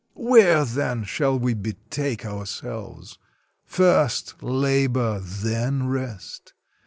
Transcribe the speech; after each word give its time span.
Where, 0.17 0.65
then, 0.65 1.03
shall 1.03 1.37
we 1.37 1.53
betake 1.53 2.25
ourselves? 2.25 3.19
First 3.65 4.41
labor, 4.41 5.19
then 5.19 5.89
rest! 5.89 6.55